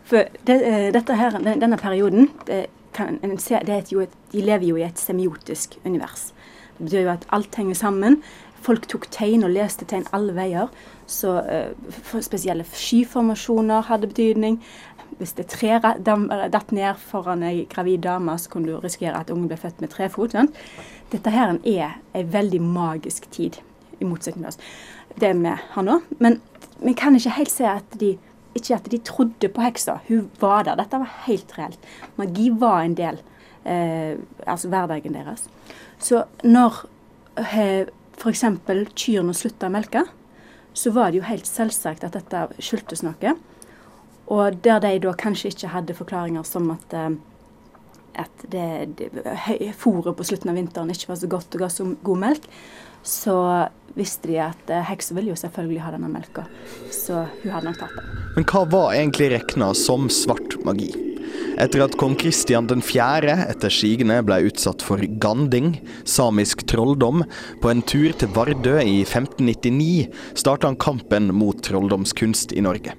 For 0.05 0.29
det, 0.47 0.59
eh, 0.61 1.17
her, 1.17 1.39
denne 1.41 1.81
perioden 1.81 2.29
det 2.47 2.67
kan 2.95 3.19
en 3.23 3.39
se, 3.39 3.59
et, 3.59 3.91
De 3.91 4.43
lever 4.43 4.69
jo 4.69 4.77
i 4.77 4.87
et 4.87 4.99
semiotisk 5.01 5.79
univers. 5.85 6.33
Det 6.77 6.87
betyr 6.87 7.07
jo 7.07 7.15
at 7.15 7.27
alt 7.33 7.55
henger 7.55 7.75
sammen. 7.79 8.21
Folk 8.65 8.89
tok 8.89 9.07
tegn 9.13 9.45
og 9.47 9.53
leste 9.55 9.87
tegn 9.89 10.07
alle 10.17 10.35
veier. 10.37 10.73
Så 11.11 11.37
uh, 11.45 12.19
spesielle 12.25 12.65
skyformasjoner 12.65 13.87
hadde 13.91 14.11
betydning. 14.11 14.59
Hvis 15.19 15.37
det 15.39 15.47
tre 15.53 15.79
datt 15.79 16.73
ned 16.75 16.99
foran 16.99 17.45
ei 17.47 17.67
gravid 17.71 18.03
dame, 18.07 18.35
så 18.41 18.51
kunne 18.51 18.73
du 18.73 18.81
risikere 18.83 19.21
at 19.21 19.31
ungen 19.31 19.51
ble 19.51 19.59
født 19.61 19.85
med 19.85 19.93
trefot. 19.93 20.35
sant? 20.35 20.57
Dette 21.13 21.31
her 21.31 21.55
er 21.61 21.99
ei 22.17 22.25
veldig 22.27 22.61
magisk 22.65 23.29
tid, 23.31 23.61
i 24.01 24.09
motsetning 24.09 24.43
til 24.43 24.55
oss. 24.55 24.63
Det 25.21 25.31
vi 25.39 25.53
har 25.77 25.87
nå. 25.87 26.01
Men 26.19 26.41
vi 26.81 26.97
kan 26.99 27.15
ikke 27.15 27.37
helt 27.37 27.53
se 27.53 27.69
at 27.71 28.01
de 28.01 28.17
ikke 28.55 28.75
at 28.75 28.91
de 28.91 28.99
trodde 29.03 29.49
på 29.51 29.63
heksa. 29.65 29.99
Hun 30.09 30.31
var 30.41 30.65
der. 30.67 30.79
Dette 30.79 30.99
var 31.03 31.11
helt 31.27 31.55
reelt. 31.59 31.79
Magi 32.17 32.51
var 32.51 32.83
en 32.83 32.97
del 32.99 33.21
eh, 33.65 34.15
altså 34.47 34.71
hverdagen 34.71 35.17
deres. 35.17 35.49
Så 35.99 36.25
når 36.45 36.85
eh, 37.39 37.87
f.eks. 38.19 38.45
kyrne 38.95 39.35
slutta 39.37 39.69
å 39.69 39.75
melke, 39.75 40.05
så 40.75 40.91
var 40.95 41.11
det 41.11 41.21
jo 41.21 41.29
helt 41.29 41.47
selvsagt 41.47 42.07
at 42.07 42.17
dette 42.17 42.47
skyldtes 42.59 43.05
noe. 43.07 43.37
Og 44.33 44.59
der 44.65 44.81
de 44.83 44.97
da 45.05 45.13
kanskje 45.19 45.53
ikke 45.53 45.73
hadde 45.75 45.97
forklaringer 45.97 46.47
som 46.49 46.71
at 46.75 46.97
eh, 46.97 47.15
at 48.15 48.45
det, 48.51 48.95
det, 48.99 49.09
fôret 49.79 50.15
på 50.17 50.27
slutten 50.27 50.53
av 50.53 50.59
vinteren 50.59 50.93
ikke 50.93 51.11
var 51.11 51.19
så 51.19 51.31
godt 51.31 51.57
og 51.57 51.65
ga 51.65 51.71
så 51.73 51.87
god 52.07 52.21
melk, 52.23 52.45
så 53.05 53.37
visste 53.99 54.31
de 54.31 54.39
at 54.47 54.71
eh, 54.73 54.85
heksa 54.89 55.17
ville 55.17 55.33
jo 55.33 55.39
selvfølgelig 55.39 55.83
ha 55.85 55.93
denne 55.95 56.11
melka. 56.13 56.47
Så 56.95 57.25
hun 57.43 57.51
hadde 57.53 57.69
nok 57.69 57.81
tatt 57.83 57.99
den. 57.99 58.13
Men 58.37 58.47
hva 58.51 58.63
var 58.71 58.95
egentlig 58.95 59.33
regna 59.35 59.73
som 59.79 60.09
svart 60.13 60.57
magi? 60.67 60.93
Etter 61.55 61.85
at 61.85 61.93
kong 61.95 62.17
Kristian 62.19 62.67
4. 62.67 63.31
etter 63.47 63.71
sigende 63.71 64.17
ble 64.27 64.41
utsatt 64.49 64.83
for 64.83 64.99
ganding, 65.23 65.77
samisk 66.03 66.65
trolldom, 66.67 67.23
på 67.63 67.71
en 67.71 67.83
tur 67.87 68.11
til 68.19 68.33
Vardø 68.35 68.73
i 68.83 69.05
1599, 69.05 70.09
starta 70.35 70.67
han 70.67 70.79
kampen 70.83 71.31
mot 71.31 71.61
trolldomskunst 71.63 72.57
i 72.59 72.65
Norge. 72.67 72.97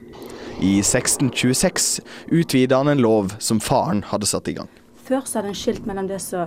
I 0.63 0.77
1626 0.79 1.99
utvida 2.31 2.79
han 2.79 2.93
en 2.93 3.03
lov 3.03 3.33
som 3.43 3.59
faren 3.59 4.05
hadde 4.07 4.29
satt 4.29 4.47
i 4.47 4.55
gang. 4.55 4.69
Før 5.03 5.25
så 5.27 5.41
hadde 5.41 5.51
en 5.51 5.59
skilt 5.59 5.89
mellom 5.89 6.07
det 6.07 6.21
så, 6.23 6.45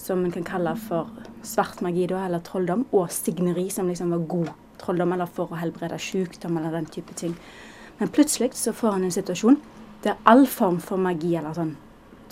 som 0.00 0.22
en 0.24 0.32
kan 0.32 0.46
kalle 0.48 0.72
for 0.80 1.10
svart 1.44 1.82
magi, 1.84 2.06
da, 2.08 2.22
eller 2.24 2.40
trolldom, 2.46 2.86
og 2.96 3.12
signeri, 3.12 3.66
som 3.68 3.90
liksom 3.90 4.16
var 4.16 4.24
god 4.32 4.48
trolldom, 4.80 5.12
eller 5.12 5.28
for 5.28 5.52
å 5.52 5.60
helbrede 5.60 6.00
sykdom, 6.00 6.56
eller 6.56 6.72
den 6.78 6.88
type 6.88 7.12
ting. 7.20 7.36
Men 8.00 8.08
plutselig 8.08 8.54
så 8.56 8.72
får 8.72 8.96
han 8.96 9.04
en 9.10 9.12
situasjon 9.12 9.60
der 10.04 10.16
all 10.28 10.46
form 10.48 10.80
for 10.82 11.00
magi, 11.00 11.34
eller 11.36 11.56
sånn 11.56 11.76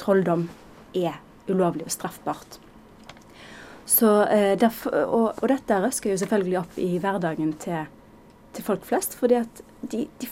trolldom, 0.00 0.48
er 0.96 1.18
ulovlig 1.48 1.86
og 1.88 1.92
straffbart. 1.92 2.58
Så, 3.88 4.08
eh, 4.28 4.54
derfor, 4.60 4.94
og, 5.06 5.28
og 5.40 5.48
dette 5.48 5.80
røsker 5.80 6.12
jo 6.12 6.20
selvfølgelig 6.20 6.58
opp 6.60 6.76
i 6.80 6.90
hverdagen 7.00 7.54
til, 7.62 7.86
til 8.52 8.66
folk 8.66 8.84
flest, 8.84 9.16
fordi 9.16 9.40
de, 9.80 10.04
de, 10.20 10.28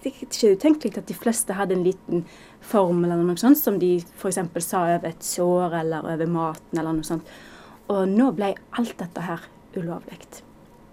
det 0.00 0.12
er 0.12 0.20
ikke 0.24 0.52
utenkelig 0.56 0.98
at 0.98 1.08
de 1.10 1.16
fleste 1.18 1.56
hadde 1.58 1.74
en 1.76 1.84
liten 1.84 2.22
formel 2.64 3.10
eller 3.10 3.26
noe 3.26 3.40
sånt, 3.40 3.58
som 3.58 3.80
de 3.80 3.96
f.eks. 4.00 4.38
sa 4.64 4.84
over 4.86 5.10
et 5.10 5.26
sår 5.26 5.74
eller 5.82 6.06
over 6.06 6.30
maten 6.30 6.78
eller 6.78 6.96
noe 6.96 7.06
sånt. 7.06 7.34
Og 7.90 8.06
nå 8.08 8.30
ble 8.36 8.54
alt 8.78 8.96
dette 9.00 9.26
her 9.26 9.44
ulovlig. 9.76 10.20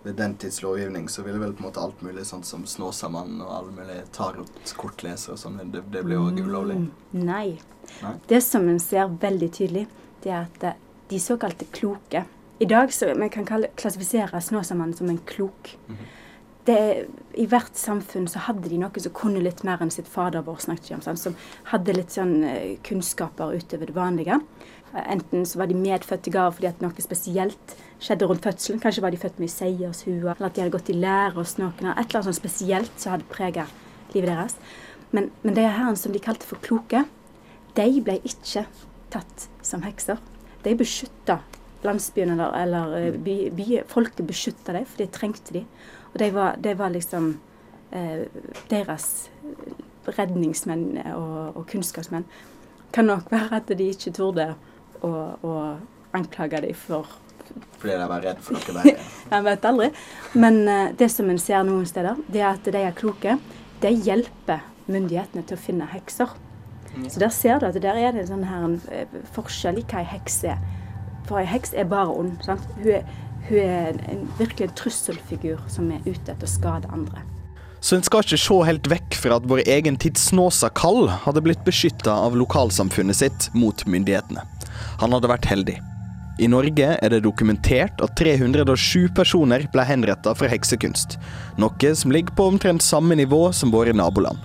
Ved 0.08 0.16
den 0.16 0.38
tids 0.40 0.62
lovgivning 0.64 1.10
så 1.12 1.22
ville 1.26 1.40
vel 1.42 1.52
på 1.52 1.66
en 1.66 1.68
måte 1.68 1.82
alt 1.84 2.02
mulig 2.06 2.24
sånn 2.30 2.46
som 2.48 2.62
Snåsamannen 2.64 3.42
og 3.44 3.50
alle 3.52 3.74
mulige 3.76 4.06
tarot-kortlesere 4.16 5.34
og 5.36 5.42
sånn, 5.42 5.58
det, 5.74 5.82
det 5.92 6.04
ble 6.06 6.16
jo 6.16 6.30
ulovlig. 6.32 6.78
Mm, 6.86 7.26
Nei. 7.28 7.58
Nei? 8.06 8.14
Det 8.30 8.40
som 8.46 8.70
en 8.72 8.80
ser 8.80 9.12
veldig 9.20 9.50
tydelig, 9.58 9.84
det 10.24 10.32
er 10.32 10.46
at 10.46 10.64
eh, 10.64 10.78
de 11.12 11.20
såkalte 11.20 11.68
kloke 11.76 12.24
I 12.60 12.66
dag 12.72 12.94
så 12.94 13.12
vi 13.14 13.28
kan 13.36 13.46
kalle, 13.48 13.68
klassifisere 13.76 14.40
Snåsamannen 14.42 14.96
som 14.96 15.12
en 15.12 15.20
klok. 15.28 15.76
det, 16.68 16.80
I 17.34 17.46
hvert 17.48 17.76
samfunn 17.80 18.28
så 18.32 18.42
hadde 18.48 18.72
de 18.72 18.80
noe 18.82 19.04
som 19.04 19.14
kunne 19.16 19.44
litt 19.44 19.64
mer 19.68 19.84
enn 19.84 19.92
sitt 19.94 20.08
fader 20.08 20.44
vår, 20.48 20.64
snakket 20.64 20.96
om, 20.98 21.04
sånn, 21.06 21.20
som 21.20 21.36
hadde 21.72 21.96
litt 22.00 22.16
sånn 22.16 22.44
eh, 22.48 22.78
kunnskaper 22.84 23.60
utover 23.60 23.92
det 23.92 23.96
vanlige. 23.96 24.40
Enten 24.96 25.46
så 25.46 25.60
var 25.60 25.68
de 25.70 25.76
medfødte 25.78 26.32
gaver 26.32 26.56
fordi 26.56 26.70
at 26.70 26.80
noe 26.82 27.04
spesielt 27.04 27.76
skjedde 28.00 28.28
rundt 28.30 28.46
fødselen. 28.46 28.80
Kanskje 28.82 29.04
var 29.04 29.12
de 29.12 29.20
født 29.22 29.40
med 29.42 29.52
seiershue, 29.52 30.22
eller 30.22 30.48
at 30.48 30.56
de 30.56 30.64
hadde 30.64 30.74
gått 30.74 30.92
i 30.94 30.98
lære 30.98 31.36
hos 31.38 31.58
noen. 31.60 31.74
Et 31.74 31.84
eller 31.84 32.22
annet 32.22 32.30
sånt 32.30 32.40
spesielt 32.40 32.94
som 32.96 33.16
hadde 33.16 33.28
preget 33.32 33.76
livet 34.16 34.32
deres. 34.32 34.58
Men, 35.12 35.32
men 35.44 35.56
de 35.56 35.68
herrene 35.68 36.00
som 36.00 36.14
de 36.16 36.24
kalte 36.24 36.48
for 36.48 36.62
kloke, 36.64 37.04
de 37.78 37.88
ble 38.04 38.18
ikke 38.28 38.66
tatt 39.14 39.48
som 39.66 39.84
hekser. 39.86 40.20
De 40.64 40.76
beskytta 40.78 41.40
landsbyen 41.86 42.34
eller, 42.34 42.56
eller 42.58 42.96
eh, 42.98 43.20
by, 43.24 43.36
by, 43.56 43.82
folket 43.88 44.26
beskytta 44.28 44.76
dem, 44.76 44.88
for 44.88 45.04
det 45.04 45.12
trengte 45.16 45.56
de. 45.56 45.64
Og 46.14 46.20
de 46.22 46.32
var, 46.34 46.58
de 46.64 46.74
var 46.80 46.94
liksom 46.94 47.34
eh, 47.96 48.26
deres 48.72 49.28
redningsmenn 50.08 50.98
og, 51.14 51.58
og 51.60 51.66
kunnskapsmenn. 51.70 52.26
Kan 52.96 53.10
nok 53.12 53.32
være 53.32 53.62
at 53.62 53.72
de 53.78 53.92
ikke 53.92 54.16
torde 54.16 54.54
å, 55.06 55.12
og 55.44 56.18
anklage 56.18 56.62
dem 56.64 56.78
for 56.78 57.08
Fordi 57.80 57.94
de 57.96 58.08
var 58.10 58.26
redd 58.26 58.42
for 58.44 58.58
noe 58.58 58.76
verre. 58.76 59.06
Jeg 59.34 59.46
vet 59.46 59.68
aldri. 59.70 59.92
Men 60.36 60.60
uh, 60.68 60.90
det 60.98 61.12
som 61.14 61.30
en 61.32 61.40
ser 61.42 61.64
noen 61.68 61.86
steder, 61.88 62.20
det 62.28 62.42
er 62.42 62.50
at 62.52 62.68
de 62.68 62.82
er 62.82 62.98
kloke. 62.98 63.38
De 63.84 63.94
hjelper 63.94 64.66
myndighetene 64.88 65.46
til 65.48 65.58
å 65.58 65.62
finne 65.62 65.88
hekser. 65.92 66.34
Så 67.08 67.20
der 67.20 67.30
ser 67.30 67.60
du 67.60 67.68
at 67.68 67.78
der 67.82 67.96
er 67.96 68.12
det 68.12 68.24
en 68.24 68.32
sånn 68.32 68.44
her 68.48 68.66
en, 68.66 68.82
eh, 68.90 69.16
forskjell 69.36 69.78
i 69.78 69.86
hva 69.86 70.02
ei 70.02 70.10
heks 70.16 70.42
er. 70.50 70.60
For 71.28 71.40
ei 71.42 71.46
heks 71.46 71.74
er 71.78 71.86
bare 71.86 72.10
ond. 72.10 72.40
sant? 72.46 72.64
Hun 72.80 72.92
er, 73.00 73.04
hun 73.50 73.60
er 73.60 73.90
en, 73.92 74.00
en, 74.10 74.24
virkelig 74.40 74.70
en 74.70 74.78
trusselfigur 74.82 75.62
som 75.72 75.92
er 75.92 76.02
ute 76.08 76.32
etter 76.32 76.48
å 76.48 76.50
skade 76.50 76.90
andre. 76.90 77.22
Så 77.80 77.96
en 77.96 78.04
skal 78.04 78.26
ikke 78.26 78.40
se 78.42 78.58
helt 78.66 78.90
vekk 78.90 79.18
fra 79.22 79.38
at 79.38 79.46
vår 79.48 79.62
egen 79.70 80.00
tids 80.02 80.32
Snåsa-kall 80.32 81.12
hadde 81.28 81.44
blitt 81.46 81.62
beskytta 81.68 82.16
av 82.26 82.36
lokalsamfunnet 82.40 83.20
sitt 83.20 83.50
mot 83.54 83.86
myndighetene. 83.86 84.42
Han 85.02 85.16
hadde 85.16 85.32
vært 85.32 85.48
heldig. 85.50 85.78
I 86.38 86.50
Norge 86.52 86.90
er 87.02 87.10
det 87.10 87.24
dokumentert 87.26 87.98
at 88.04 88.14
307 88.20 89.08
personer 89.18 89.66
ble 89.74 89.86
henretta 89.90 90.36
for 90.38 90.52
heksekunst, 90.52 91.18
noe 91.58 91.94
som 91.98 92.14
ligger 92.14 92.36
på 92.38 92.52
omtrent 92.52 92.86
samme 92.86 93.18
nivå 93.18 93.48
som 93.58 93.74
våre 93.74 93.96
naboland. 93.96 94.38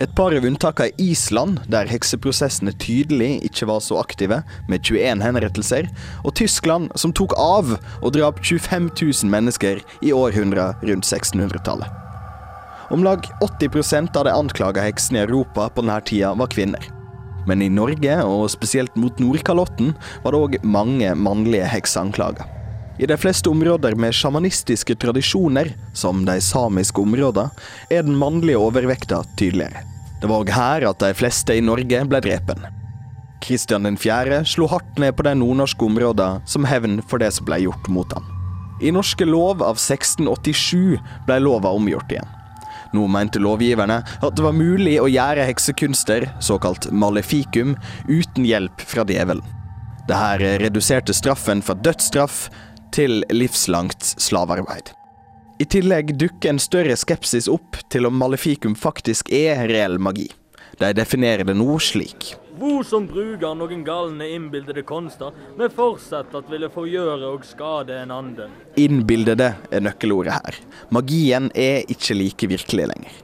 Et 0.00 0.08
par 0.16 0.32
av 0.32 0.46
unntakene 0.48 0.88
er 0.88 1.02
Island, 1.04 1.58
der 1.68 1.90
hekseprosessene 1.90 2.72
tydelig 2.80 3.34
ikke 3.44 3.66
var 3.68 3.82
så 3.84 3.98
aktive, 4.00 4.38
med 4.64 4.80
21 4.80 5.20
henrettelser, 5.20 5.90
og 6.24 6.32
Tyskland, 6.40 6.88
som 6.96 7.12
tok 7.12 7.34
av 7.36 7.74
og 7.76 8.14
drap 8.16 8.40
25 8.40 8.88
000 8.94 9.28
mennesker 9.28 9.82
i 10.00 10.14
århundrer 10.16 10.80
rundt 10.88 11.04
1600-tallet. 11.04 11.92
Om 12.90 13.04
lag 13.04 13.28
80% 13.44 14.16
av 14.16 14.24
de 14.24 14.32
anklaga 14.32 14.82
heksene 14.88 15.20
i 15.20 15.26
Europa 15.28 15.68
på 15.68 15.84
denne 15.84 16.00
tida 16.08 16.32
var 16.34 16.48
kvinner. 16.50 16.88
Men 17.48 17.62
i 17.62 17.70
Norge, 17.72 18.16
og 18.24 18.50
spesielt 18.52 18.96
mot 19.00 19.18
Nordkalotten, 19.22 19.94
var 20.24 20.34
det 20.34 20.40
òg 20.40 20.56
mange 20.64 21.14
mannlige 21.16 21.68
hekseanklager. 21.70 22.48
I 23.00 23.06
de 23.08 23.16
fleste 23.16 23.48
områder 23.48 23.94
med 23.96 24.12
sjamanistiske 24.12 24.94
tradisjoner, 25.00 25.72
som 25.96 26.26
de 26.26 26.36
samiske 26.44 27.00
områdene, 27.00 27.48
er 27.88 28.04
den 28.04 28.18
mannlige 28.20 28.60
overvekta 28.60 29.22
tydeligere. 29.40 29.86
Det 30.20 30.28
var 30.28 30.44
òg 30.44 30.52
her 30.52 30.84
at 30.90 31.00
de 31.00 31.14
fleste 31.16 31.56
i 31.56 31.64
Norge 31.64 32.02
ble 32.10 32.20
drepen. 32.20 32.66
Kristian 33.40 33.88
4. 33.96 34.42
slo 34.44 34.68
hardt 34.68 34.98
ned 35.00 35.16
på 35.16 35.24
de 35.24 35.32
nordnorske 35.40 35.86
områdene 35.86 36.44
som 36.44 36.66
hevn 36.68 37.00
for 37.08 37.22
det 37.22 37.32
som 37.32 37.48
ble 37.48 37.62
gjort 37.64 37.88
mot 37.88 38.12
ham. 38.12 38.26
I 38.84 38.92
norske 38.92 39.24
lov 39.24 39.64
av 39.64 39.80
1687 39.80 41.00
ble 41.24 41.40
lova 41.40 41.72
omgjort 41.76 42.12
igjen. 42.12 42.28
Nå 42.96 43.06
mente 43.06 43.38
lovgiverne 43.42 44.00
at 44.02 44.36
det 44.36 44.44
var 44.44 44.56
mulig 44.56 44.96
å 45.00 45.08
gjøre 45.10 45.46
heksekunster, 45.46 46.26
såkalt 46.42 46.90
malefikum, 46.90 47.76
uten 48.08 48.46
hjelp 48.48 48.82
fra 48.82 49.06
djevelen. 49.06 49.44
Dette 50.08 50.56
reduserte 50.58 51.14
straffen 51.14 51.62
fra 51.62 51.76
dødsstraff 51.78 52.48
til 52.94 53.22
livslangt 53.30 54.16
slavearbeid. 54.18 54.90
I 55.60 55.66
tillegg 55.68 56.14
dukker 56.18 56.54
en 56.54 56.62
større 56.62 56.96
skepsis 56.96 57.46
opp 57.52 57.78
til 57.92 58.08
om 58.08 58.16
malefikum 58.16 58.74
faktisk 58.74 59.28
er 59.34 59.66
reell 59.68 59.98
magi. 60.00 60.30
De 60.78 60.92
definerer 60.94 61.44
det 61.44 61.56
nå 61.58 61.78
slik. 61.82 62.34
Hvor 62.60 62.84
som 62.84 63.06
bruker 63.08 63.56
noen 63.56 63.82
galne 63.86 64.26
innbildede 64.34 64.84
konster, 64.84 65.32
med 65.56 65.72
forsett 65.72 66.34
at 66.36 66.50
ville 66.52 66.68
forgjøre 66.72 67.32
og 67.32 67.46
skade 67.48 67.96
en 68.02 68.12
anden. 68.12 68.52
Innbildede 68.80 69.54
er 69.72 69.84
nøkkelordet 69.86 70.36
her. 70.36 70.60
Magien 70.92 71.48
er 71.56 71.88
ikke 71.88 72.18
like 72.18 72.50
virkelig 72.52 72.90
lenger. 72.92 73.18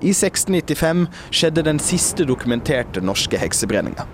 I 0.00 0.14
1695 0.14 1.08
skjedde 1.34 1.66
den 1.66 1.82
siste 1.82 2.24
dokumenterte 2.24 3.02
norske 3.04 3.36
heksebrenninga. 3.36 4.06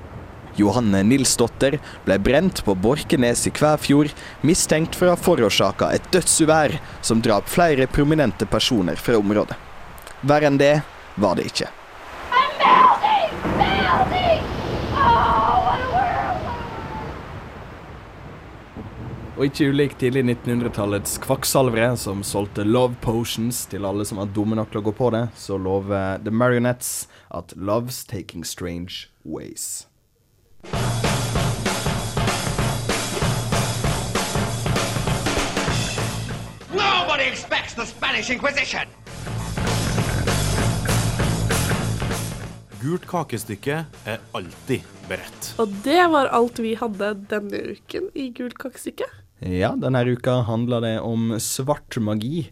Johanne 0.57 1.03
Nilsdotter 1.05 1.77
ble 2.07 2.17
brent 2.19 2.63
på 2.65 2.75
Borkenes 2.81 3.45
i 3.47 3.53
Kvæfjord, 3.55 4.13
mistenkt 4.47 4.97
for 4.97 5.11
å 5.11 5.15
ha 5.15 5.21
forårsaka 5.21 5.93
et 5.95 6.09
dødsuvær 6.15 6.79
som 7.05 7.21
drap 7.25 7.49
flere 7.53 7.87
prominente 7.93 8.49
personer 8.49 8.97
fra 8.97 9.21
området. 9.21 9.57
Verre 10.27 10.49
enn 10.49 10.61
det 10.61 10.79
var 11.21 11.37
det 11.37 11.51
ikke. 11.53 11.69
Og 19.37 19.45
ikke 19.45 19.67
ulikt 19.69 19.99
tidlig 20.01 20.23
1900-tallets 20.25 21.19
kvakksalvere 21.21 21.91
som 22.01 22.23
solgte 22.25 22.65
love 22.65 22.97
potions 23.05 23.67
til 23.69 23.85
alle 23.85 24.07
som 24.09 24.17
var 24.23 24.31
dumme 24.33 24.57
nok 24.57 24.71
til 24.73 24.81
å 24.81 24.87
gå 24.87 24.95
på 24.97 25.11
det, 25.13 25.27
så 25.37 25.59
lover 25.61 26.23
The 26.25 26.33
Marionettes 26.33 27.05
at 27.29 27.53
love's 27.53 28.01
taking 28.09 28.45
strange 28.49 29.11
ways. 29.25 29.85
Nobody 36.73 37.29
expects 37.29 37.75
the 37.75 37.85
Spanish 37.85 38.31
Inquisition! 38.31 38.89
Gult 42.87 43.07
kakestykke 43.11 43.81
er 44.07 44.21
alltid 44.37 44.85
beredt. 45.09 45.47
Og 45.59 45.73
det 45.83 46.05
var 46.13 46.29
alt 46.37 46.61
vi 46.63 46.77
hadde 46.79 47.09
denne 47.33 47.59
uken 47.75 48.13
i 48.15 48.29
Gult 48.37 48.55
kakestykke. 48.63 49.09
Ja, 49.43 49.73
denne 49.75 50.05
uka 50.07 50.37
handler 50.47 50.85
det 50.85 50.93
om 51.03 51.33
svart 51.43 51.99
magi. 51.99 52.45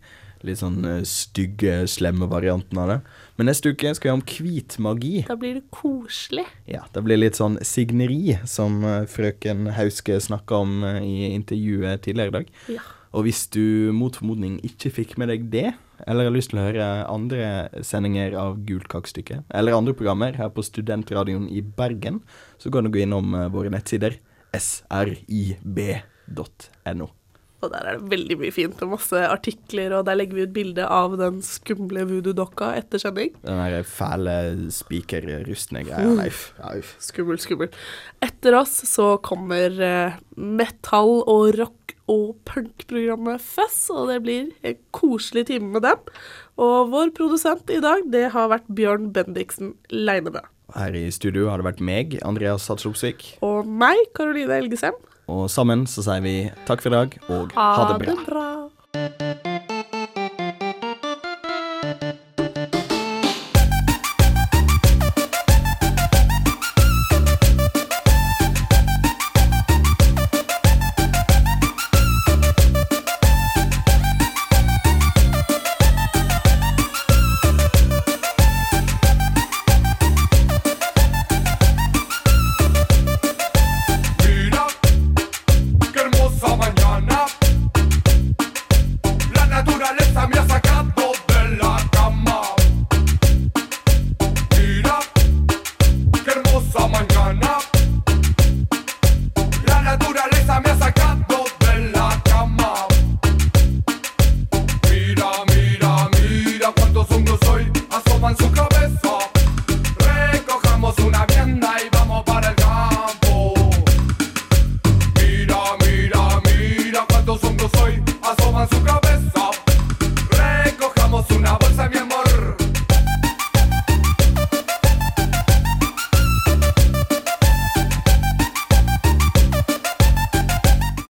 Litt 0.43 0.59
sånn 0.59 0.81
eh, 0.91 1.05
stygge, 1.07 1.85
slemme 1.87 2.26
varianten 2.33 2.81
av 2.83 2.91
det. 2.91 2.99
Men 3.38 3.49
neste 3.53 3.71
uke 3.76 3.95
skal 3.95 4.09
vi 4.09 4.11
ha 4.11 4.17
om 4.19 4.26
hvit 4.26 4.75
magi. 4.83 5.12
Da 5.29 5.38
blir 5.38 5.55
det 5.61 5.69
koselig. 5.71 6.49
Ja, 6.67 6.83
det 6.91 7.05
blir 7.07 7.21
litt 7.21 7.38
sånn 7.38 7.61
signeri, 7.62 8.35
som 8.50 8.83
eh, 8.83 9.07
frøken 9.07 9.71
Hauske 9.79 10.19
snakka 10.19 10.64
om 10.67 10.81
eh, 10.83 10.99
i 10.99 11.31
intervjuet 11.31 12.03
tidligere 12.09 12.35
i 12.35 12.37
dag. 12.41 12.53
Ja. 12.81 12.88
Og 13.14 13.23
hvis 13.28 13.44
du 13.54 13.92
mot 13.94 14.16
formodning 14.18 14.59
ikke 14.66 14.90
fikk 14.90 15.14
med 15.21 15.30
deg 15.30 15.47
det, 15.52 15.68
eller 16.11 16.26
har 16.26 16.35
lyst 16.35 16.50
til 16.50 16.59
å 16.59 16.66
høre 16.66 16.87
andre 17.06 17.71
sendinger 17.87 18.35
av 18.38 18.59
Gult 18.66 18.88
kakestykke, 18.90 19.37
eller 19.54 19.76
andre 19.76 19.94
programmer 19.94 20.35
her 20.38 20.50
på 20.54 20.66
Studentradioen 20.66 21.47
i 21.47 21.62
Bergen, 21.62 22.23
så 22.59 22.66
kan 22.75 22.85
du 22.85 22.90
gå 22.94 23.00
innom 23.04 23.35
eh, 23.38 23.52
våre 23.54 23.71
nettsider 23.73 24.12
srib.no. 24.54 25.99
Og 27.64 27.71
der 27.73 27.87
er 27.88 27.97
det 27.97 28.11
veldig 28.12 28.37
mye 28.42 28.52
fint 28.52 28.83
og 28.85 28.90
masse 28.92 29.21
artikler, 29.25 29.94
og 29.97 30.04
der 30.09 30.18
legger 30.18 30.37
vi 30.37 30.44
ut 30.44 30.52
bilde 30.56 30.85
av 30.85 31.14
den 31.16 31.38
skumle 31.44 32.04
voodoo-dokka 32.11 32.75
etter 32.76 33.00
sending. 33.00 33.30
Den 33.47 33.62
der 33.62 33.87
fæle 33.88 34.35
spikerrustne 34.75 35.85
greia. 35.87 36.28
Skummel, 37.00 37.38
skummel. 37.40 37.71
Etter 38.25 38.59
oss 38.59 38.75
så 38.90 39.14
kommer 39.25 39.80
eh, 39.80 40.18
metall 40.37 41.23
og 41.23 41.54
rock 41.62 41.84
og 42.11 42.35
punkprogrammet 42.49 43.43
Fuzz, 43.43 43.89
og 43.93 44.11
det 44.13 44.21
blir 44.25 44.51
en 44.67 44.77
koselig 44.97 45.47
time 45.51 45.73
med 45.77 45.87
dem. 45.87 46.11
Og 46.61 46.90
vår 46.93 47.14
produsent 47.17 47.71
i 47.73 47.81
dag, 47.85 48.05
det 48.12 48.29
har 48.35 48.51
vært 48.53 48.69
Bjørn 48.69 49.11
Bendiksen 49.14 49.75
Leinebø. 49.93 50.45
Her 50.75 50.97
i 50.97 51.07
studio 51.14 51.51
har 51.53 51.61
det 51.61 51.69
vært 51.69 51.85
meg, 51.85 52.19
Andreas 52.27 52.67
Hatslopsvik. 52.71 53.37
Og 53.47 53.69
meg, 53.69 54.01
Karoline 54.17 54.59
Elgesem. 54.62 54.97
Og 55.31 55.47
sammen 55.53 55.87
så 55.88 56.05
sier 56.05 56.25
vi 56.25 56.37
takk 56.69 56.85
for 56.85 56.93
i 56.93 56.99
dag, 56.99 57.21
og 57.31 57.55
ha 57.57 57.93
det 57.95 58.03
bra. 58.05 58.19
bra. 58.29 59.74